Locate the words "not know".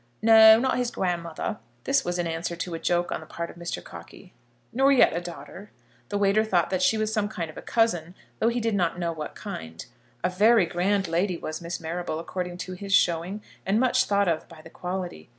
8.73-9.11